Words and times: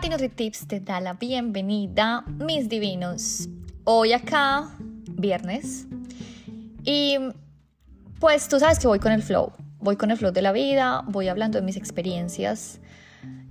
Tati 0.00 0.28
Tips 0.30 0.66
te 0.66 0.80
da 0.80 0.98
la 0.98 1.12
bienvenida, 1.12 2.24
mis 2.26 2.70
divinos. 2.70 3.50
Hoy 3.84 4.14
acá, 4.14 4.74
viernes. 5.06 5.86
Y 6.84 7.18
pues 8.18 8.48
tú 8.48 8.58
sabes 8.58 8.78
que 8.78 8.86
voy 8.86 8.98
con 8.98 9.12
el 9.12 9.22
flow. 9.22 9.52
Voy 9.78 9.96
con 9.96 10.10
el 10.10 10.16
flow 10.16 10.32
de 10.32 10.40
la 10.40 10.52
vida, 10.52 11.04
voy 11.06 11.28
hablando 11.28 11.58
de 11.58 11.66
mis 11.66 11.76
experiencias. 11.76 12.80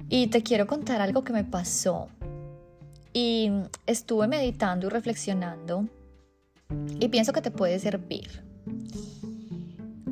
Y 0.09 0.27
te 0.27 0.41
quiero 0.41 0.65
contar 0.65 1.01
algo 1.01 1.23
que 1.23 1.33
me 1.33 1.43
pasó. 1.43 2.09
Y 3.13 3.51
estuve 3.85 4.27
meditando 4.27 4.87
y 4.87 4.89
reflexionando. 4.89 5.87
Y 6.99 7.09
pienso 7.09 7.31
que 7.31 7.41
te 7.41 7.51
puede 7.51 7.77
servir. 7.77 8.43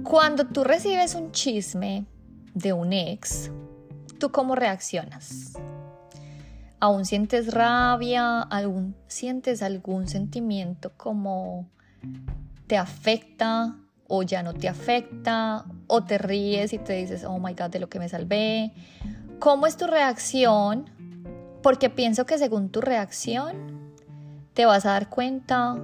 Cuando 0.04 0.46
tú 0.46 0.64
recibes 0.64 1.16
un 1.16 1.32
chisme 1.32 2.06
de 2.54 2.74
un 2.74 2.94
ex, 2.94 3.50
¿tú 4.20 4.32
cómo 4.32 4.56
reaccionas? 4.56 5.54
¿Aún 6.80 7.06
sientes 7.06 7.54
rabia? 7.54 8.42
¿Aún 8.42 8.96
sientes 9.08 9.64
algún 9.64 10.08
sentimiento 10.08 10.92
como 10.96 11.70
te 12.68 12.78
afecta 12.78 13.76
o 14.08 14.22
ya 14.22 14.44
no 14.44 14.54
te 14.54 14.68
afecta? 14.68 15.66
¿O 15.88 16.04
te 16.04 16.18
ríes 16.18 16.74
y 16.74 16.78
te 16.78 16.94
dices, 16.94 17.24
oh 17.24 17.40
my 17.40 17.54
god, 17.54 17.72
de 17.72 17.80
lo 17.80 17.90
que 17.90 18.00
me 18.00 18.10
salvé? 18.10 18.74
¿Cómo 19.40 19.66
es 19.66 19.76
tu 19.76 19.88
reacción? 19.88 20.90
Porque 21.64 21.90
pienso 21.90 22.26
que 22.26 22.38
según 22.38 22.70
tu 22.70 22.82
reacción 22.82 23.96
te 24.54 24.66
vas 24.66 24.86
a 24.86 24.92
dar 24.92 25.10
cuenta 25.10 25.78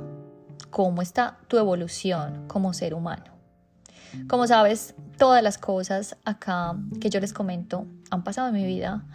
cómo 0.69 1.01
está 1.01 1.37
tu 1.47 1.57
evolución 1.57 2.45
como 2.47 2.73
ser 2.73 2.93
humano. 2.93 3.25
Como 4.27 4.45
sabes, 4.47 4.95
todas 5.17 5.41
las 5.41 5.57
cosas 5.57 6.17
acá 6.25 6.75
que 6.99 7.09
yo 7.09 7.19
les 7.19 7.33
comento 7.33 7.87
han 8.09 8.23
pasado 8.23 8.47
en 8.49 8.53
mi 8.53 8.65
vida. 8.65 9.05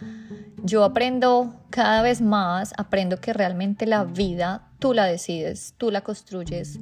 Yo 0.63 0.83
aprendo 0.83 1.53
cada 1.69 2.01
vez 2.01 2.21
más, 2.21 2.73
aprendo 2.77 3.17
que 3.17 3.33
realmente 3.33 3.85
la 3.85 4.03
vida 4.03 4.69
tú 4.79 4.93
la 4.93 5.05
decides, 5.05 5.73
tú 5.77 5.91
la 5.91 6.01
construyes. 6.01 6.79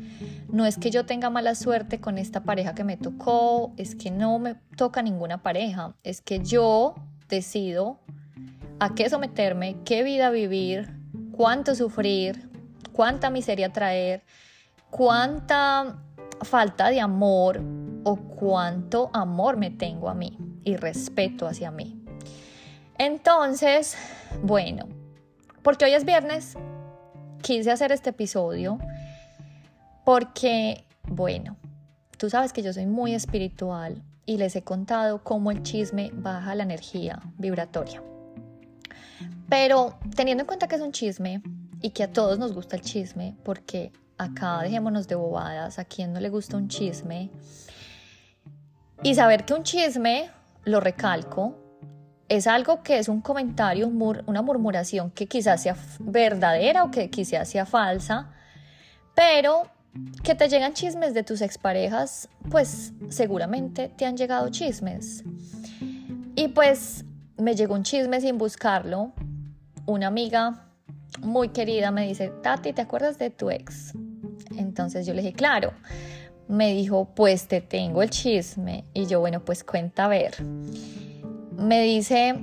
No 0.50 0.66
es 0.66 0.78
que 0.78 0.92
yo 0.92 1.06
tenga 1.06 1.30
mala 1.30 1.56
suerte 1.56 2.00
con 2.00 2.18
esta 2.18 2.44
pareja 2.44 2.74
que 2.74 2.84
me 2.84 2.98
tocó, 2.98 3.74
es 3.78 3.96
que 3.96 4.12
no 4.12 4.40
me 4.40 4.56
toca 4.76 5.02
ninguna 5.02 5.44
pareja, 5.44 5.96
es 6.04 6.22
que 6.22 6.40
yo 6.40 6.96
decido 7.28 8.00
a 8.80 8.94
qué 8.96 9.10
someterme, 9.10 9.78
qué 9.84 10.04
vida 10.04 10.30
vivir, 10.30 10.94
cuánto 11.32 11.76
sufrir, 11.76 12.50
cuánta 12.94 13.30
miseria 13.30 13.74
traer, 13.74 14.24
cuánta 14.90 15.98
falta 16.42 16.90
de 16.90 17.02
amor 17.02 17.62
o 18.04 18.16
cuánto 18.16 19.10
amor 19.14 19.58
me 19.58 19.72
tengo 19.72 20.10
a 20.10 20.14
mí 20.14 20.38
y 20.64 20.76
respeto 20.76 21.48
hacia 21.48 21.72
mí. 21.72 21.97
Entonces, 22.98 23.96
bueno, 24.42 24.88
porque 25.62 25.86
hoy 25.86 25.94
es 25.94 26.04
viernes, 26.04 26.58
quise 27.42 27.72
hacer 27.72 27.92
este 27.92 28.10
episodio 28.10 28.80
porque, 30.04 30.84
bueno, 31.08 31.58
tú 32.18 32.30
sabes 32.30 32.54
que 32.54 32.64
yo 32.64 32.74
soy 32.74 32.86
muy 32.86 33.14
espiritual 33.14 34.02
y 34.26 34.38
les 34.38 34.56
he 34.56 34.64
contado 34.64 35.24
cómo 35.24 35.52
el 35.52 35.62
chisme 35.62 36.10
baja 36.14 36.56
la 36.56 36.64
energía 36.64 37.22
vibratoria. 37.38 38.02
Pero 39.48 39.98
teniendo 40.16 40.42
en 40.44 40.48
cuenta 40.48 40.68
que 40.68 40.76
es 40.76 40.82
un 40.82 40.92
chisme 40.92 41.42
y 41.82 41.92
que 41.92 42.04
a 42.04 42.12
todos 42.12 42.40
nos 42.40 42.54
gusta 42.54 42.76
el 42.76 42.82
chisme, 42.82 43.36
porque 43.44 43.92
acá 44.18 44.62
dejémonos 44.64 45.08
de 45.08 45.16
bobadas, 45.16 45.78
a 45.78 45.86
quien 45.86 46.14
no 46.14 46.20
le 46.20 46.30
gusta 46.30 46.58
un 46.58 46.68
chisme, 46.68 47.30
y 49.04 49.14
saber 49.14 49.46
que 49.46 49.54
un 49.54 49.64
chisme, 49.64 50.32
lo 50.66 50.80
recalco, 50.80 51.67
es 52.30 52.48
algo 52.48 52.84
que 52.84 53.00
es 53.00 53.08
un 53.08 53.22
comentario, 53.22 53.88
una 53.88 54.42
murmuración 54.42 55.12
que 55.12 55.28
quizás 55.28 55.64
sea 55.64 55.76
verdadera 56.00 56.84
o 56.84 56.92
que 56.92 57.10
quizás 57.10 57.50
sea 57.50 57.66
falsa, 57.66 58.32
pero 59.16 59.68
que 60.24 60.36
te 60.36 60.48
llegan 60.48 60.74
chismes 60.74 61.14
de 61.14 61.24
tus 61.24 61.42
exparejas, 61.42 62.30
pues 62.50 62.94
seguramente 63.10 63.90
te 63.90 64.06
han 64.06 64.18
llegado 64.18 64.50
chismes. 64.50 65.24
Y 66.36 66.50
pues 66.50 67.06
me 67.38 67.56
llegó 67.56 67.74
un 67.74 67.84
chisme 67.84 68.22
sin 68.22 68.38
buscarlo. 68.38 69.14
Una 69.86 70.08
amiga 70.08 70.68
muy 71.22 71.50
querida 71.50 71.92
me 71.92 72.06
dice, 72.06 72.30
Tati, 72.44 72.74
¿te 72.74 72.82
acuerdas 72.82 73.18
de 73.18 73.30
tu 73.32 73.50
ex? 73.50 73.94
Entonces 74.56 75.06
yo 75.06 75.14
le 75.14 75.22
dije, 75.22 75.34
claro 75.34 75.74
me 76.48 76.74
dijo, 76.74 77.10
pues 77.14 77.48
te 77.48 77.62
tengo 77.62 78.02
el 78.02 78.10
chisme. 78.10 78.86
Y 78.94 79.06
yo, 79.06 79.20
bueno, 79.20 79.44
pues 79.44 79.64
cuenta 79.64 80.06
a 80.06 80.08
ver. 80.08 80.36
Me 81.58 81.82
dice, 81.82 82.36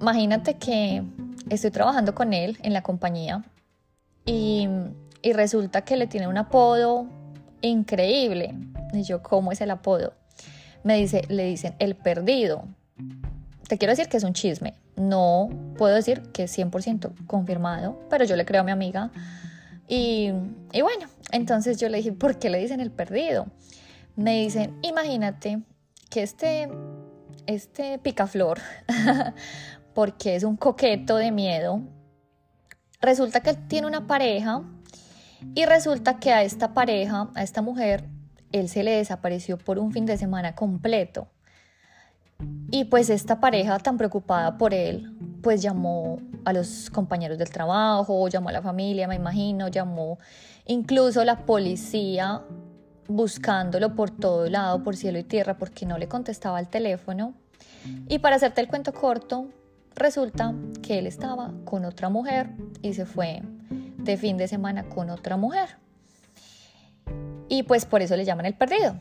imagínate 0.00 0.54
que 0.54 1.04
estoy 1.48 1.70
trabajando 1.70 2.14
con 2.14 2.32
él 2.32 2.58
en 2.62 2.72
la 2.72 2.82
compañía 2.82 3.44
y, 4.24 4.68
y 5.22 5.32
resulta 5.32 5.82
que 5.82 5.96
le 5.96 6.06
tiene 6.06 6.26
un 6.26 6.38
apodo 6.38 7.06
increíble. 7.60 8.54
Y 8.92 9.02
yo, 9.02 9.22
¿cómo 9.22 9.52
es 9.52 9.60
el 9.60 9.70
apodo? 9.70 10.14
Me 10.82 10.96
dice, 10.96 11.22
le 11.28 11.44
dicen 11.44 11.74
el 11.78 11.94
perdido. 11.94 12.64
Te 13.68 13.78
quiero 13.78 13.92
decir 13.92 14.08
que 14.08 14.16
es 14.16 14.24
un 14.24 14.32
chisme. 14.32 14.74
No 14.96 15.48
puedo 15.78 15.94
decir 15.94 16.22
que 16.32 16.44
es 16.44 16.58
100% 16.58 17.26
confirmado, 17.26 17.98
pero 18.10 18.24
yo 18.24 18.36
le 18.36 18.44
creo 18.44 18.62
a 18.62 18.64
mi 18.64 18.72
amiga 18.72 19.10
y, 19.94 20.30
bueno, 20.80 21.06
entonces 21.32 21.78
yo 21.78 21.90
le 21.90 21.98
dije, 21.98 22.12
¿por 22.12 22.38
qué 22.38 22.48
le 22.48 22.58
dicen 22.58 22.80
el 22.80 22.90
perdido? 22.90 23.46
Me 24.16 24.40
dicen, 24.40 24.78
imagínate 24.82 25.62
que 26.08 26.22
este, 26.22 26.68
este 27.46 27.98
picaflor, 27.98 28.58
porque 29.94 30.36
es 30.36 30.44
un 30.44 30.56
coqueto 30.56 31.16
de 31.16 31.30
miedo, 31.30 31.82
resulta 33.00 33.40
que 33.40 33.50
él 33.50 33.68
tiene 33.68 33.86
una 33.86 34.06
pareja 34.06 34.62
y 35.54 35.64
resulta 35.66 36.18
que 36.18 36.32
a 36.32 36.42
esta 36.42 36.72
pareja, 36.72 37.30
a 37.34 37.42
esta 37.42 37.62
mujer, 37.62 38.08
él 38.52 38.68
se 38.68 38.82
le 38.82 38.92
desapareció 38.92 39.58
por 39.58 39.78
un 39.78 39.92
fin 39.92 40.06
de 40.06 40.16
semana 40.16 40.54
completo. 40.54 41.28
Y 42.70 42.84
pues 42.84 43.10
esta 43.10 43.40
pareja 43.40 43.78
tan 43.78 43.98
preocupada 43.98 44.56
por 44.58 44.74
él, 44.74 45.16
pues 45.42 45.62
llamó 45.62 46.18
a 46.44 46.52
los 46.52 46.90
compañeros 46.90 47.38
del 47.38 47.50
trabajo, 47.50 48.28
llamó 48.28 48.48
a 48.48 48.52
la 48.52 48.62
familia, 48.62 49.06
me 49.06 49.16
imagino, 49.16 49.68
llamó 49.68 50.18
incluso 50.66 51.24
la 51.24 51.44
policía 51.44 52.42
buscándolo 53.08 53.94
por 53.94 54.10
todo 54.10 54.48
lado, 54.48 54.82
por 54.82 54.96
cielo 54.96 55.18
y 55.18 55.24
tierra, 55.24 55.58
porque 55.58 55.86
no 55.86 55.98
le 55.98 56.08
contestaba 56.08 56.60
el 56.60 56.68
teléfono. 56.68 57.34
Y 58.08 58.18
para 58.18 58.36
hacerte 58.36 58.60
el 58.60 58.68
cuento 58.68 58.92
corto, 58.92 59.48
resulta 59.94 60.54
que 60.82 60.98
él 60.98 61.06
estaba 61.06 61.52
con 61.64 61.84
otra 61.84 62.08
mujer 62.08 62.50
y 62.80 62.94
se 62.94 63.06
fue 63.06 63.42
de 63.98 64.16
fin 64.16 64.36
de 64.36 64.48
semana 64.48 64.88
con 64.88 65.10
otra 65.10 65.36
mujer. 65.36 65.76
Y 67.48 67.64
pues 67.64 67.84
por 67.84 68.02
eso 68.02 68.16
le 68.16 68.24
llaman 68.24 68.46
el 68.46 68.54
perdido. 68.54 68.96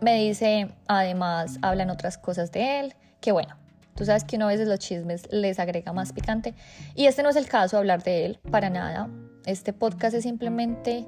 Me 0.00 0.14
dice, 0.14 0.74
además, 0.86 1.58
hablan 1.60 1.90
otras 1.90 2.18
cosas 2.18 2.52
de 2.52 2.80
él, 2.80 2.94
que 3.20 3.32
bueno, 3.32 3.56
tú 3.94 4.04
sabes 4.04 4.24
que 4.24 4.36
una 4.36 4.46
veces 4.46 4.68
los 4.68 4.78
chismes 4.78 5.28
les 5.32 5.58
agrega 5.58 5.92
más 5.92 6.12
picante. 6.12 6.54
Y 6.94 7.06
este 7.06 7.22
no 7.22 7.30
es 7.30 7.36
el 7.36 7.48
caso, 7.48 7.76
hablar 7.76 8.02
de 8.02 8.26
él, 8.26 8.38
para 8.50 8.70
nada. 8.70 9.08
Este 9.44 9.72
podcast 9.72 10.14
es 10.14 10.22
simplemente 10.22 11.06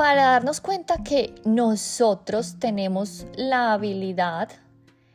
para 0.00 0.24
darnos 0.24 0.62
cuenta 0.62 1.02
que 1.02 1.34
nosotros 1.44 2.56
tenemos 2.58 3.26
la 3.36 3.74
habilidad 3.74 4.48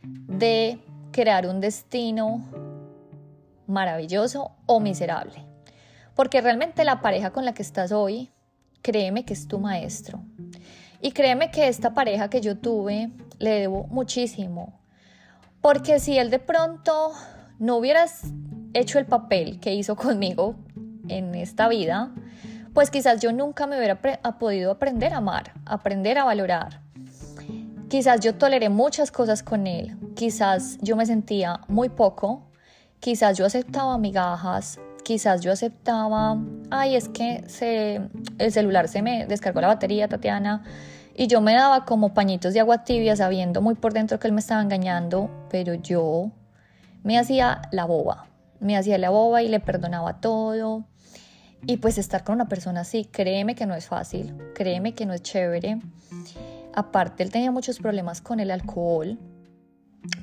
de 0.03 0.77
crear 1.11 1.47
un 1.47 1.59
destino 1.59 2.45
maravilloso 3.65 4.51
o 4.67 4.79
miserable. 4.79 5.43
Porque 6.13 6.39
realmente 6.39 6.83
la 6.83 7.01
pareja 7.01 7.31
con 7.31 7.45
la 7.45 7.55
que 7.55 7.63
estás 7.63 7.91
hoy, 7.91 8.29
créeme 8.83 9.25
que 9.25 9.33
es 9.33 9.47
tu 9.47 9.57
maestro. 9.57 10.21
Y 11.01 11.13
créeme 11.13 11.49
que 11.49 11.67
esta 11.67 11.95
pareja 11.95 12.29
que 12.29 12.41
yo 12.41 12.55
tuve 12.55 13.09
le 13.39 13.61
debo 13.61 13.85
muchísimo. 13.87 14.81
Porque 15.61 15.99
si 15.99 16.19
él 16.19 16.29
de 16.29 16.37
pronto 16.37 17.11
no 17.57 17.77
hubieras 17.77 18.21
hecho 18.75 18.99
el 18.99 19.07
papel 19.07 19.59
que 19.59 19.73
hizo 19.73 19.95
conmigo 19.95 20.53
en 21.07 21.33
esta 21.33 21.67
vida, 21.69 22.11
pues 22.75 22.91
quizás 22.91 23.21
yo 23.21 23.31
nunca 23.31 23.67
me 23.67 23.77
hubiera 23.77 24.01
podido 24.37 24.71
aprender 24.71 25.13
a 25.13 25.17
amar, 25.17 25.53
aprender 25.65 26.17
a 26.17 26.25
valorar. 26.25 26.81
Quizás 27.87 28.19
yo 28.19 28.35
toleré 28.35 28.67
muchas 28.67 29.11
cosas 29.11 29.43
con 29.43 29.65
él, 29.65 29.95
quizás 30.13 30.77
yo 30.81 30.97
me 30.97 31.05
sentía 31.05 31.61
muy 31.69 31.87
poco, 31.87 32.43
quizás 32.99 33.37
yo 33.37 33.45
aceptaba 33.45 33.97
migajas, 33.97 34.81
quizás 35.03 35.39
yo 35.39 35.53
aceptaba, 35.53 36.37
ay, 36.69 36.97
es 36.97 37.07
que 37.07 37.45
se, 37.47 38.01
el 38.39 38.51
celular 38.51 38.89
se 38.89 39.01
me 39.01 39.25
descargó 39.25 39.61
la 39.61 39.67
batería, 39.67 40.09
Tatiana, 40.09 40.65
y 41.15 41.27
yo 41.27 41.39
me 41.39 41.53
daba 41.53 41.85
como 41.85 42.13
pañitos 42.13 42.53
de 42.53 42.59
agua 42.59 42.83
tibia 42.83 43.15
sabiendo 43.15 43.61
muy 43.61 43.75
por 43.75 43.93
dentro 43.93 44.19
que 44.19 44.27
él 44.27 44.33
me 44.33 44.41
estaba 44.41 44.61
engañando, 44.61 45.29
pero 45.49 45.75
yo 45.75 46.29
me 47.03 47.17
hacía 47.17 47.61
la 47.71 47.85
boba, 47.85 48.27
me 48.59 48.75
hacía 48.75 48.97
la 48.97 49.11
boba 49.11 49.43
y 49.43 49.47
le 49.47 49.61
perdonaba 49.61 50.19
todo. 50.19 50.83
Y 51.67 51.77
pues 51.77 51.97
estar 51.97 52.23
con 52.23 52.35
una 52.35 52.47
persona 52.47 52.81
así, 52.81 53.05
créeme 53.05 53.55
que 53.55 53.65
no 53.65 53.73
es 53.73 53.87
fácil, 53.87 54.35
créeme 54.53 54.93
que 54.93 55.05
no 55.05 55.13
es 55.13 55.23
chévere. 55.23 55.79
Aparte, 56.73 57.23
él 57.23 57.31
tenía 57.31 57.51
muchos 57.51 57.79
problemas 57.79 58.21
con 58.21 58.39
el 58.39 58.51
alcohol. 58.51 59.17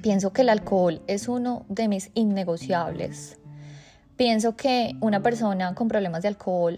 Pienso 0.03 0.33
que 0.33 0.43
el 0.43 0.51
alcohol 0.51 1.03
es 1.09 1.27
uno 1.27 1.67
de 1.69 1.89
mis 1.89 2.11
innegociables. 2.15 3.39
Pienso 4.17 4.55
que 4.55 4.95
una 5.01 5.21
persona 5.23 5.75
con 5.75 5.89
problemas 5.89 6.23
de 6.23 6.29
alcohol 6.29 6.77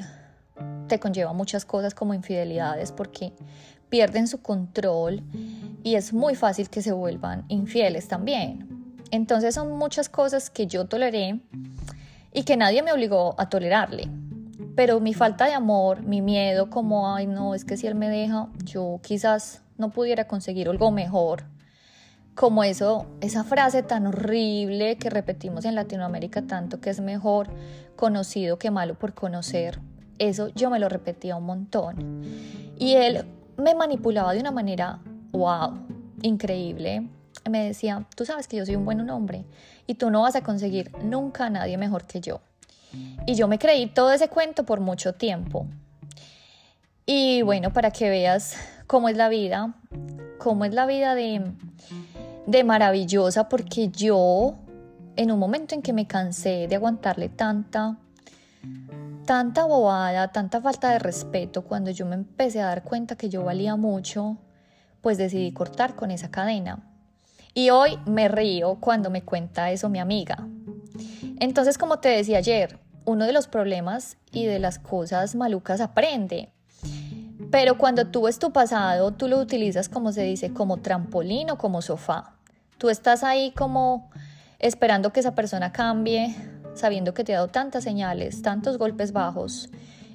te 0.88 0.98
conlleva 0.98 1.32
muchas 1.34 1.66
cosas 1.66 1.94
como 1.94 2.14
infidelidades 2.14 2.90
porque 2.92 3.32
pierden 3.90 4.28
su 4.28 4.40
control 4.40 5.22
y 5.82 5.96
es 5.96 6.12
muy 6.12 6.36
fácil 6.36 6.70
que 6.70 6.80
se 6.80 6.92
vuelvan 6.92 7.44
infieles 7.48 8.08
también. 8.08 8.96
Entonces 9.10 9.54
son 9.54 9.72
muchas 9.72 10.08
cosas 10.08 10.48
que 10.48 10.66
yo 10.66 10.86
toleré 10.86 11.40
y 12.32 12.44
que 12.44 12.56
nadie 12.56 12.82
me 12.82 12.92
obligó 12.92 13.34
a 13.38 13.48
tolerarle. 13.48 14.08
Pero 14.76 14.98
mi 15.00 15.14
falta 15.14 15.46
de 15.46 15.52
amor, 15.52 16.02
mi 16.02 16.20
miedo, 16.20 16.68
como, 16.68 17.14
ay, 17.14 17.26
no, 17.26 17.54
es 17.54 17.64
que 17.64 17.76
si 17.76 17.86
él 17.86 17.94
me 17.94 18.08
deja, 18.08 18.48
yo 18.64 19.00
quizás 19.02 19.62
no 19.78 19.90
pudiera 19.90 20.26
conseguir 20.26 20.68
algo 20.68 20.90
mejor. 20.90 21.44
Como 22.34 22.64
eso, 22.64 23.06
esa 23.20 23.44
frase 23.44 23.84
tan 23.84 24.08
horrible 24.08 24.96
que 24.96 25.10
repetimos 25.10 25.64
en 25.64 25.76
Latinoamérica 25.76 26.42
tanto, 26.42 26.80
que 26.80 26.90
es 26.90 27.00
mejor 27.00 27.48
conocido 27.94 28.58
que 28.58 28.72
malo 28.72 28.98
por 28.98 29.14
conocer. 29.14 29.80
Eso 30.18 30.48
yo 30.48 30.70
me 30.70 30.80
lo 30.80 30.88
repetía 30.88 31.36
un 31.36 31.44
montón. 31.44 32.22
Y 32.76 32.94
él 32.94 33.24
me 33.56 33.76
manipulaba 33.76 34.32
de 34.32 34.40
una 34.40 34.50
manera, 34.50 34.98
wow, 35.30 35.86
increíble. 36.22 37.08
Me 37.48 37.64
decía, 37.64 38.06
tú 38.16 38.24
sabes 38.24 38.48
que 38.48 38.56
yo 38.56 38.66
soy 38.66 38.74
un 38.74 38.84
buen 38.84 39.08
hombre 39.08 39.44
y 39.86 39.94
tú 39.94 40.10
no 40.10 40.22
vas 40.22 40.34
a 40.34 40.42
conseguir 40.42 40.90
nunca 41.04 41.46
a 41.46 41.50
nadie 41.50 41.78
mejor 41.78 42.04
que 42.06 42.20
yo. 42.20 42.40
Y 43.26 43.34
yo 43.34 43.48
me 43.48 43.58
creí 43.58 43.86
todo 43.86 44.12
ese 44.12 44.28
cuento 44.28 44.64
por 44.64 44.80
mucho 44.80 45.14
tiempo. 45.14 45.66
Y 47.06 47.42
bueno, 47.42 47.72
para 47.72 47.90
que 47.90 48.08
veas 48.08 48.56
cómo 48.86 49.08
es 49.08 49.16
la 49.16 49.28
vida, 49.28 49.74
cómo 50.38 50.64
es 50.64 50.74
la 50.74 50.86
vida 50.86 51.14
de, 51.14 51.52
de 52.46 52.64
maravillosa, 52.64 53.48
porque 53.48 53.88
yo, 53.88 54.56
en 55.16 55.30
un 55.30 55.38
momento 55.38 55.74
en 55.74 55.82
que 55.82 55.92
me 55.92 56.06
cansé 56.06 56.66
de 56.68 56.76
aguantarle 56.76 57.28
tanta, 57.28 57.98
tanta 59.26 59.64
bobada, 59.64 60.32
tanta 60.32 60.60
falta 60.60 60.90
de 60.90 60.98
respeto, 60.98 61.62
cuando 61.62 61.90
yo 61.90 62.06
me 62.06 62.14
empecé 62.14 62.60
a 62.60 62.66
dar 62.66 62.82
cuenta 62.82 63.16
que 63.16 63.28
yo 63.28 63.44
valía 63.44 63.76
mucho, 63.76 64.38
pues 65.00 65.18
decidí 65.18 65.52
cortar 65.52 65.94
con 65.96 66.10
esa 66.10 66.30
cadena. 66.30 66.90
Y 67.52 67.70
hoy 67.70 67.98
me 68.06 68.28
río 68.28 68.76
cuando 68.80 69.10
me 69.10 69.22
cuenta 69.22 69.70
eso 69.70 69.88
mi 69.88 69.98
amiga. 69.98 70.46
Entonces, 71.38 71.78
como 71.78 71.98
te 71.98 72.08
decía 72.08 72.38
ayer, 72.38 72.78
uno 73.04 73.24
de 73.26 73.32
los 73.32 73.46
problemas 73.46 74.16
y 74.32 74.46
de 74.46 74.58
las 74.58 74.78
cosas 74.78 75.34
malucas 75.34 75.80
aprende. 75.80 76.50
Pero 77.50 77.78
cuando 77.78 78.06
tú 78.06 78.22
ves 78.22 78.38
tu 78.38 78.52
pasado, 78.52 79.12
tú 79.12 79.28
lo 79.28 79.38
utilizas 79.38 79.88
como 79.88 80.12
se 80.12 80.22
dice, 80.22 80.52
como 80.52 80.78
trampolín 80.78 81.50
o 81.50 81.58
como 81.58 81.82
sofá. 81.82 82.34
Tú 82.78 82.90
estás 82.90 83.22
ahí 83.22 83.52
como 83.52 84.10
esperando 84.58 85.12
que 85.12 85.20
esa 85.20 85.34
persona 85.34 85.72
cambie, 85.72 86.34
sabiendo 86.74 87.14
que 87.14 87.24
te 87.24 87.32
ha 87.32 87.36
dado 87.36 87.48
tantas 87.48 87.84
señales, 87.84 88.42
tantos 88.42 88.78
golpes 88.78 89.12
bajos, 89.12 89.68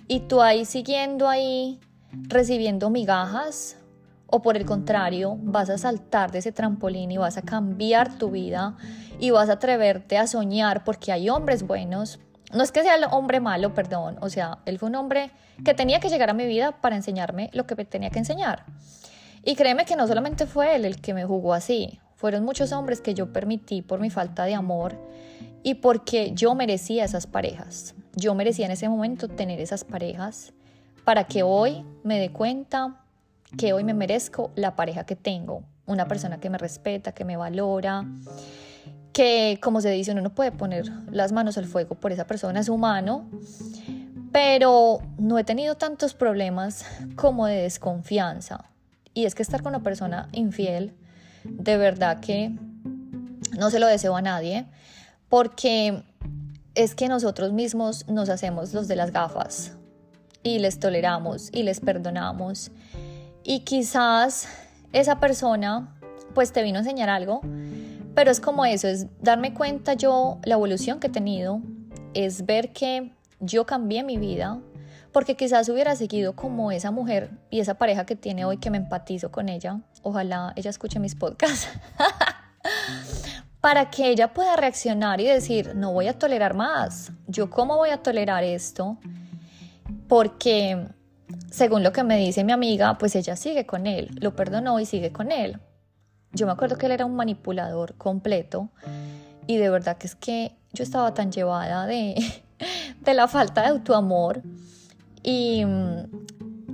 y 0.08 0.22
tú 0.22 0.42
ahí 0.42 0.66
siguiendo 0.66 1.30
ahí, 1.30 1.80
recibiendo 2.12 2.90
migajas, 2.90 3.78
o 4.32 4.42
por 4.42 4.58
el 4.58 4.66
contrario, 4.66 5.38
vas 5.42 5.70
a 5.70 5.78
saltar 5.78 6.32
de 6.32 6.40
ese 6.40 6.52
trampolín 6.52 7.12
y 7.12 7.18
vas 7.18 7.38
a 7.38 7.42
cambiar 7.42 8.18
tu 8.18 8.32
vida 8.32 8.76
y 9.20 9.32
vas 9.32 9.50
a 9.50 9.54
atreverte 9.54 10.18
a 10.18 10.28
soñar 10.28 10.84
porque 10.84 11.12
hay 11.12 11.30
hombres 11.30 11.66
buenos. 11.66 12.20
No 12.52 12.64
es 12.64 12.72
que 12.72 12.82
sea 12.82 12.96
el 12.96 13.06
hombre 13.12 13.40
malo, 13.40 13.74
perdón, 13.74 14.18
o 14.22 14.30
sea, 14.30 14.60
él 14.66 14.80
fue 14.80 14.90
un 14.90 14.96
hombre 14.96 15.32
que 15.64 15.74
tenía 15.74 16.00
que 16.00 16.10
llegar 16.10 16.30
a 16.30 16.34
mi 16.34 16.46
vida 16.46 16.72
para 16.72 16.96
enseñarme 16.96 17.50
lo 17.54 17.68
que 17.68 17.76
tenía 17.86 18.10
que 18.10 18.20
enseñar. 18.20 18.66
Y 19.44 19.56
créeme 19.56 19.86
que 19.86 19.96
no 19.96 20.08
solamente 20.08 20.48
fue 20.48 20.76
él 20.76 20.86
el 20.86 21.00
que 21.00 21.14
me 21.14 21.26
jugó 21.26 21.54
así, 21.54 22.00
fueron 22.16 22.44
muchos 22.44 22.72
hombres 22.72 23.02
que 23.02 23.14
yo 23.14 23.32
permití 23.32 23.82
por 23.82 24.00
mi 24.00 24.10
falta 24.10 24.46
de 24.46 24.56
amor 24.56 24.98
y 25.64 25.76
porque 25.76 26.32
yo 26.34 26.56
merecía 26.56 27.06
esas 27.06 27.28
parejas. 27.28 27.96
Yo 28.16 28.36
merecía 28.36 28.66
en 28.66 28.72
ese 28.72 28.90
momento 28.90 29.28
tener 29.28 29.62
esas 29.62 29.84
parejas 29.84 30.52
para 31.06 31.24
que 31.26 31.44
hoy 31.44 31.86
me 32.04 32.20
dé 32.20 32.32
cuenta 32.32 33.02
que 33.58 33.74
hoy 33.74 33.84
me 33.84 33.94
merezco 33.94 34.52
la 34.56 34.76
pareja 34.76 35.06
que 35.06 35.16
tengo, 35.16 35.64
una 35.86 36.08
persona 36.08 36.40
que 36.40 36.50
me 36.50 36.58
respeta, 36.58 37.14
que 37.14 37.26
me 37.26 37.38
valora, 37.38 38.06
que 39.20 39.60
como 39.62 39.82
se 39.82 39.90
dice, 39.90 40.14
uno 40.14 40.22
no 40.22 40.34
puede 40.34 40.54
poner 40.54 40.90
las 41.12 41.34
manos 41.34 41.58
al 41.58 41.66
fuego 41.66 41.96
por 41.96 42.14
esa 42.14 42.26
persona, 42.26 42.62
es 42.62 42.70
humano, 42.70 43.30
pero 44.32 45.02
no 45.18 45.38
he 45.38 45.44
tenido 45.44 45.76
tantos 45.76 46.14
problemas 46.14 46.86
como 47.18 47.46
de 47.46 47.64
desconfianza. 47.64 48.64
Y 49.14 49.26
es 49.26 49.36
que 49.36 49.44
estar 49.44 49.62
con 49.62 49.76
una 49.76 49.84
persona 49.84 50.30
infiel, 50.32 50.96
de 51.44 51.76
verdad 51.76 52.22
que 52.22 52.56
no 53.58 53.70
se 53.70 53.82
lo 53.82 53.88
deseo 53.88 54.16
a 54.16 54.22
nadie 54.22 54.68
porque 55.28 56.02
es 56.74 56.96
que 56.96 57.10
nosotros 57.10 57.52
mismos 57.52 58.08
nos 58.08 58.30
hacemos 58.30 58.74
los 58.74 58.88
de 58.88 58.96
las 58.96 59.12
gafas 59.12 59.74
y 60.44 60.60
les 60.60 60.80
toleramos 60.80 61.50
y 61.52 61.64
les 61.64 61.82
perdonamos. 61.82 62.72
Y 63.44 63.66
quizás 63.66 64.48
esa 64.94 65.20
persona 65.20 65.94
pues 66.34 66.54
te 66.54 66.64
vino 66.64 66.78
a 66.78 66.84
enseñar 66.84 67.10
algo, 67.10 67.42
pero 68.20 68.32
es 68.32 68.42
como 68.42 68.66
eso, 68.66 68.90
es 68.90 69.08
darme 69.22 69.54
cuenta 69.54 69.94
yo 69.94 70.40
la 70.44 70.56
evolución 70.56 71.00
que 71.00 71.08
he 71.08 71.10
tenido, 71.10 71.62
es 72.14 72.46
ver 72.46 72.74
que 72.74 73.14
yo 73.40 73.66
cambié 73.66 74.04
mi 74.04 74.18
vida, 74.18 74.60
porque 75.14 75.38
quizás 75.38 75.70
hubiera 75.70 75.96
seguido 75.96 76.36
como 76.36 76.74
esa 76.74 76.92
mujer 76.92 77.32
y 77.50 77.62
esa 77.62 77.76
pareja 77.76 78.06
que 78.06 78.18
tiene 78.18 78.44
hoy 78.44 78.58
que 78.58 78.72
me 78.72 78.78
empatizo 78.78 79.32
con 79.32 79.48
ella. 79.48 79.80
Ojalá 80.04 80.52
ella 80.58 80.70
escuche 80.70 81.00
mis 81.00 81.16
podcasts. 81.16 81.70
para 83.62 83.90
que 83.90 84.10
ella 84.10 84.34
pueda 84.34 84.58
reaccionar 84.58 85.22
y 85.22 85.26
decir, 85.26 85.74
no 85.78 85.94
voy 85.94 86.10
a 86.10 86.20
tolerar 86.20 86.56
más, 86.56 87.14
yo 87.26 87.50
cómo 87.50 87.78
voy 87.78 87.92
a 87.92 88.04
tolerar 88.04 88.44
esto, 88.44 88.98
porque 90.10 90.90
según 91.50 91.84
lo 91.84 91.94
que 91.94 92.04
me 92.04 92.18
dice 92.18 92.44
mi 92.44 92.52
amiga, 92.52 92.98
pues 92.98 93.16
ella 93.16 93.38
sigue 93.38 93.66
con 93.66 93.88
él, 93.88 94.10
lo 94.20 94.36
perdonó 94.36 94.78
y 94.82 94.86
sigue 94.86 95.14
con 95.14 95.32
él. 95.32 95.62
Yo 96.32 96.46
me 96.46 96.52
acuerdo 96.52 96.78
que 96.78 96.86
él 96.86 96.92
era 96.92 97.06
un 97.06 97.16
manipulador 97.16 97.96
completo 97.96 98.70
y 99.48 99.58
de 99.58 99.70
verdad 99.70 99.98
que 99.98 100.08
es 100.08 100.16
que 100.16 100.56
yo 100.74 100.84
estaba 100.84 101.14
tan 101.14 101.32
llevada 101.32 101.86
de, 101.88 102.16
la 103.14 103.28
falta 103.28 103.62
de 103.62 103.68
autoamor 103.70 104.42
y, 105.24 105.64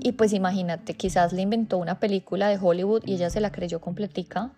y 0.01 0.11
pues 0.11 0.33
imagínate, 0.33 0.95
quizás 0.95 1.33
le 1.33 1.41
inventó 1.41 1.77
una 1.77 1.99
película 1.99 2.49
de 2.49 2.59
Hollywood 2.61 3.03
y 3.05 3.13
ella 3.13 3.29
se 3.29 3.39
la 3.39 3.51
creyó 3.51 3.79
completica 3.79 4.51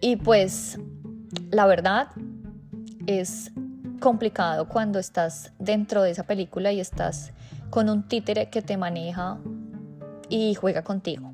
y 0.00 0.16
pues 0.16 0.78
la 1.50 1.66
verdad 1.66 2.08
es 3.06 3.52
complicado 4.00 4.68
cuando 4.68 4.98
estás 4.98 5.52
dentro 5.58 6.02
de 6.02 6.10
esa 6.10 6.24
película 6.24 6.72
y 6.72 6.80
estás 6.80 7.32
con 7.70 7.88
un 7.88 8.08
títere 8.08 8.50
que 8.50 8.62
te 8.62 8.76
maneja 8.76 9.38
y 10.28 10.54
juega 10.54 10.82
contigo. 10.82 11.32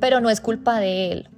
Pero 0.00 0.20
no 0.20 0.28
es 0.28 0.40
culpa 0.40 0.78
de 0.78 1.12
él. 1.12 1.28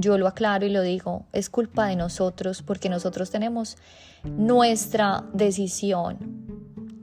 Yo 0.00 0.16
lo 0.16 0.26
aclaro 0.26 0.64
y 0.64 0.70
lo 0.70 0.80
digo, 0.80 1.26
es 1.32 1.50
culpa 1.50 1.86
de 1.86 1.96
nosotros 1.96 2.62
porque 2.62 2.88
nosotros 2.88 3.30
tenemos 3.30 3.76
nuestra 4.24 5.24
decisión. 5.34 6.16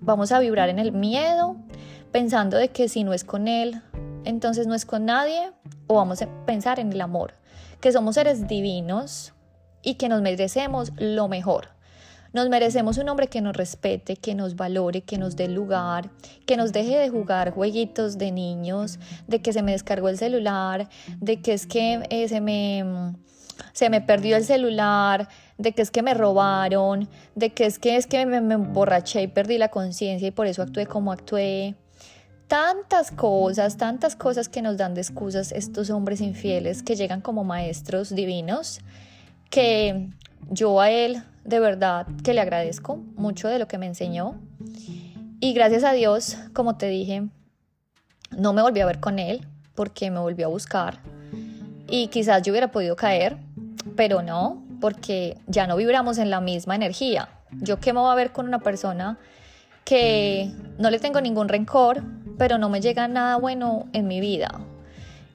Vamos 0.01 0.31
a 0.31 0.39
vibrar 0.39 0.69
en 0.69 0.79
el 0.79 0.91
miedo 0.91 1.57
pensando 2.11 2.57
de 2.57 2.69
que 2.69 2.89
si 2.89 3.03
no 3.03 3.13
es 3.13 3.23
con 3.23 3.47
él, 3.47 3.83
entonces 4.25 4.65
no 4.65 4.73
es 4.73 4.85
con 4.85 5.05
nadie 5.05 5.51
o 5.85 5.95
vamos 5.95 6.23
a 6.23 6.45
pensar 6.45 6.79
en 6.79 6.91
el 6.91 7.01
amor, 7.01 7.33
que 7.81 7.91
somos 7.91 8.15
seres 8.15 8.47
divinos 8.47 9.33
y 9.83 9.95
que 9.95 10.09
nos 10.09 10.23
merecemos 10.23 10.91
lo 10.97 11.27
mejor. 11.27 11.76
Nos 12.37 12.49
merecemos 12.49 12.99
un 12.99 13.09
hombre 13.09 13.29
que 13.29 13.41
nos 13.41 13.57
respete, 13.57 14.15
que 14.15 14.35
nos 14.35 14.55
valore, 14.55 15.01
que 15.01 15.17
nos 15.17 15.35
dé 15.35 15.47
lugar, 15.47 16.11
que 16.45 16.55
nos 16.55 16.71
deje 16.71 16.95
de 16.95 17.09
jugar 17.09 17.49
jueguitos 17.49 18.19
de 18.19 18.31
niños, 18.31 18.99
de 19.27 19.41
que 19.41 19.53
se 19.53 19.63
me 19.63 19.71
descargó 19.71 20.07
el 20.07 20.19
celular, 20.19 20.87
de 21.19 21.41
que 21.41 21.53
es 21.53 21.65
que 21.65 22.03
eh, 22.11 22.27
se, 22.27 22.39
me, 22.39 23.15
se 23.73 23.89
me 23.89 24.01
perdió 24.01 24.37
el 24.37 24.43
celular, 24.43 25.27
de 25.57 25.71
que 25.71 25.81
es 25.81 25.89
que 25.89 26.03
me 26.03 26.13
robaron, 26.13 27.09
de 27.33 27.55
que 27.55 27.65
es 27.65 27.79
que 27.79 27.95
es 27.95 28.05
que 28.05 28.23
me, 28.27 28.39
me 28.39 28.53
emborraché 28.53 29.23
y 29.23 29.27
perdí 29.27 29.57
la 29.57 29.69
conciencia 29.69 30.27
y 30.27 30.31
por 30.31 30.45
eso 30.45 30.61
actué 30.61 30.85
como 30.85 31.11
actué. 31.11 31.73
Tantas 32.47 33.09
cosas, 33.09 33.77
tantas 33.77 34.15
cosas 34.15 34.47
que 34.47 34.61
nos 34.61 34.77
dan 34.77 34.93
de 34.93 35.01
excusas 35.01 35.51
estos 35.51 35.89
hombres 35.89 36.21
infieles 36.21 36.83
que 36.83 36.95
llegan 36.95 37.21
como 37.21 37.43
maestros 37.43 38.13
divinos 38.13 38.81
que 39.49 40.09
yo 40.51 40.79
a 40.79 40.91
él 40.91 41.23
de 41.47 41.59
verdad 41.61 42.05
que 42.23 42.33
le 42.33 42.41
agradezco 42.41 42.97
mucho 43.15 43.47
de 43.47 43.57
lo 43.57 43.67
que 43.67 43.77
me 43.77 43.85
enseñó. 43.85 44.39
Y 45.39 45.53
gracias 45.53 45.85
a 45.85 45.93
Dios, 45.93 46.37
como 46.53 46.77
te 46.77 46.87
dije, 46.87 47.23
no 48.37 48.51
me 48.51 48.61
volví 48.61 48.81
a 48.81 48.85
ver 48.85 48.99
con 48.99 49.17
él 49.17 49.47
porque 49.73 50.11
me 50.11 50.19
volvió 50.19 50.47
a 50.47 50.49
buscar. 50.49 50.99
Y 51.87 52.07
quizás 52.09 52.43
yo 52.43 52.51
hubiera 52.51 52.69
podido 52.71 52.97
caer, 52.97 53.37
pero 53.95 54.21
no, 54.21 54.61
porque 54.81 55.37
ya 55.47 55.67
no 55.67 55.77
vibramos 55.77 56.17
en 56.17 56.29
la 56.29 56.41
misma 56.41 56.75
energía. 56.75 57.29
Yo 57.51 57.79
qué 57.79 57.93
me 57.93 58.01
voy 58.01 58.11
a 58.11 58.15
ver 58.15 58.33
con 58.33 58.45
una 58.45 58.59
persona 58.59 59.17
que 59.85 60.51
no 60.77 60.89
le 60.89 60.99
tengo 60.99 61.21
ningún 61.21 61.47
rencor, 61.47 62.03
pero 62.37 62.57
no 62.57 62.67
me 62.67 62.81
llega 62.81 63.07
nada 63.07 63.37
bueno 63.37 63.87
en 63.93 64.05
mi 64.05 64.19
vida. 64.19 64.49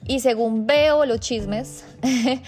Y 0.07 0.21
según 0.21 0.67
veo 0.67 1.07
los 1.07 1.21
chismes, 1.21 1.87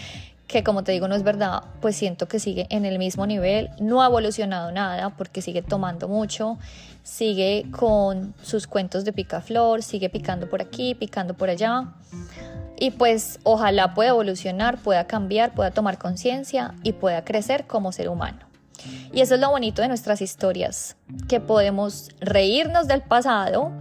que 0.54 0.62
como 0.62 0.84
te 0.84 0.92
digo 0.92 1.08
no 1.08 1.16
es 1.16 1.24
verdad, 1.24 1.64
pues 1.80 1.96
siento 1.96 2.28
que 2.28 2.38
sigue 2.38 2.68
en 2.70 2.84
el 2.84 3.00
mismo 3.00 3.26
nivel, 3.26 3.70
no 3.80 4.02
ha 4.02 4.06
evolucionado 4.06 4.70
nada 4.70 5.10
porque 5.10 5.42
sigue 5.42 5.62
tomando 5.62 6.06
mucho, 6.06 6.58
sigue 7.02 7.66
con 7.72 8.34
sus 8.40 8.68
cuentos 8.68 9.04
de 9.04 9.12
picaflor, 9.12 9.82
sigue 9.82 10.08
picando 10.10 10.48
por 10.48 10.62
aquí, 10.62 10.94
picando 10.94 11.34
por 11.34 11.50
allá. 11.50 11.94
Y 12.78 12.92
pues 12.92 13.40
ojalá 13.42 13.94
pueda 13.94 14.10
evolucionar, 14.10 14.78
pueda 14.78 15.08
cambiar, 15.08 15.54
pueda 15.54 15.72
tomar 15.72 15.98
conciencia 15.98 16.74
y 16.84 16.92
pueda 16.92 17.24
crecer 17.24 17.66
como 17.66 17.90
ser 17.90 18.08
humano. 18.08 18.46
Y 19.12 19.22
eso 19.22 19.34
es 19.34 19.40
lo 19.40 19.50
bonito 19.50 19.82
de 19.82 19.88
nuestras 19.88 20.22
historias, 20.22 20.96
que 21.28 21.40
podemos 21.40 22.10
reírnos 22.20 22.86
del 22.86 23.02
pasado 23.02 23.72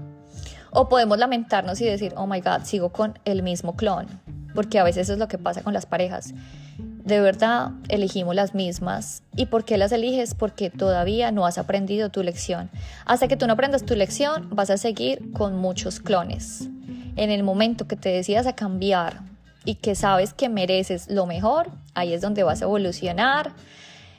o 0.71 0.89
podemos 0.89 1.19
lamentarnos 1.19 1.79
y 1.81 1.85
decir, 1.85 2.13
oh 2.17 2.25
my 2.25 2.41
god, 2.41 2.63
sigo 2.63 2.91
con 2.91 3.19
el 3.25 3.43
mismo 3.43 3.75
clon, 3.75 4.07
porque 4.53 4.79
a 4.79 4.83
veces 4.83 5.03
eso 5.03 5.13
es 5.13 5.19
lo 5.19 5.27
que 5.27 5.37
pasa 5.37 5.61
con 5.63 5.73
las 5.73 5.85
parejas. 5.85 6.33
De 6.77 7.19
verdad, 7.19 7.71
elegimos 7.89 8.33
las 8.33 8.55
mismas. 8.55 9.23
¿Y 9.35 9.47
por 9.47 9.65
qué 9.65 9.77
las 9.77 9.91
eliges? 9.91 10.35
Porque 10.35 10.69
todavía 10.69 11.31
no 11.31 11.45
has 11.45 11.57
aprendido 11.57 12.09
tu 12.09 12.23
lección. 12.23 12.69
Hasta 13.05 13.27
que 13.27 13.35
tú 13.35 13.45
no 13.45 13.53
aprendas 13.53 13.83
tu 13.83 13.95
lección, 13.95 14.49
vas 14.51 14.69
a 14.69 14.77
seguir 14.77 15.31
con 15.33 15.57
muchos 15.57 15.99
clones. 15.99 16.69
En 17.15 17.29
el 17.29 17.43
momento 17.43 17.87
que 17.87 17.97
te 17.97 18.09
decidas 18.09 18.47
a 18.47 18.55
cambiar 18.55 19.19
y 19.65 19.75
que 19.75 19.95
sabes 19.95 20.33
que 20.33 20.49
mereces 20.49 21.09
lo 21.09 21.25
mejor, 21.25 21.71
ahí 21.93 22.13
es 22.13 22.21
donde 22.21 22.43
vas 22.43 22.61
a 22.61 22.65
evolucionar, 22.65 23.51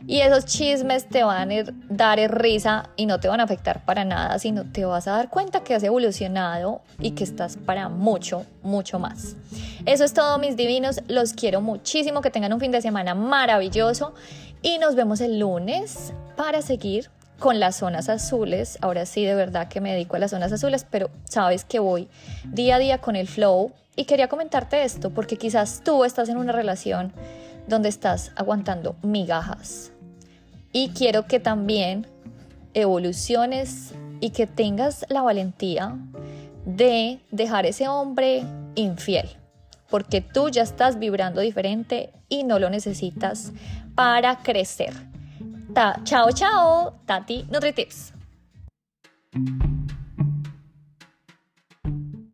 y 0.07 0.21
esos 0.21 0.45
chismes 0.45 1.09
te 1.09 1.25
van 1.25 1.51
a 1.51 1.65
dar 1.89 2.19
risa 2.31 2.91
y 2.97 3.07
no 3.07 3.21
te 3.21 3.29
van 3.29 3.41
a 3.41 3.45
afectar 3.45 3.85
para 3.87 4.05
nada, 4.05 4.39
sino 4.39 4.65
te 4.65 4.85
vas 4.85 5.09
a 5.09 5.13
dar 5.13 5.31
cuenta 5.31 5.65
que 5.65 5.75
has 5.75 5.83
evolucionado 5.83 6.83
y 7.01 7.13
que 7.13 7.25
estás 7.25 7.57
para 7.57 7.89
mucho, 7.89 8.45
mucho 8.63 8.99
más. 8.99 9.35
Eso 9.87 10.05
es 10.05 10.13
todo, 10.13 10.39
mis 10.39 10.57
divinos. 10.57 11.01
Los 11.09 11.33
quiero 11.33 11.63
muchísimo. 11.63 12.21
Que 12.21 12.31
tengan 12.31 12.53
un 12.53 12.61
fin 12.61 12.71
de 12.71 12.83
semana 12.83 13.15
maravilloso. 13.15 14.15
Y 14.61 14.77
nos 14.79 14.95
vemos 14.95 15.23
el 15.23 15.39
lunes 15.39 16.13
para 16.37 16.61
seguir 16.61 17.11
con 17.39 17.59
las 17.59 17.77
zonas 17.77 18.11
azules. 18.11 18.77
Ahora 18.83 19.07
sí, 19.07 19.25
de 19.25 19.35
verdad 19.35 19.69
que 19.69 19.81
me 19.81 19.93
dedico 19.93 20.17
a 20.17 20.19
las 20.19 20.33
zonas 20.33 20.53
azules, 20.53 20.87
pero 20.91 21.11
sabes 21.25 21.65
que 21.65 21.79
voy 21.79 22.09
día 22.45 22.77
a 22.77 22.79
día 22.79 22.99
con 22.99 23.17
el 23.17 23.27
flow. 23.27 23.73
Y 23.97 24.05
quería 24.05 24.29
comentarte 24.29 24.83
esto 24.83 25.11
porque 25.11 25.39
quizás 25.39 25.81
tú 25.83 26.05
estás 26.05 26.29
en 26.29 26.37
una 26.37 26.53
relación 26.53 27.13
donde 27.69 27.89
estás 27.89 28.33
aguantando 28.37 28.97
migajas 29.03 29.94
y 30.75 30.91
quiero 30.91 31.27
que 31.27 31.41
también 31.41 32.07
evoluciones 32.75 33.95
y 34.21 34.31
que 34.31 34.47
tengas 34.47 35.07
la 35.09 35.23
valentía 35.23 35.97
de 36.67 37.21
dejar 37.31 37.65
ese 37.65 37.89
hombre 37.89 38.43
infiel, 38.75 39.29
porque 39.89 40.21
tú 40.21 40.51
ya 40.51 40.63
estás 40.63 40.99
vibrando 40.99 41.41
diferente 41.41 42.13
y 42.29 42.43
no 42.43 42.59
lo 42.59 42.69
necesitas 42.69 43.53
para 43.95 44.39
crecer. 44.39 44.93
chao, 46.03 46.33
chao, 46.33 46.95
Tati 47.07 47.47
NutriTips. 47.51 48.13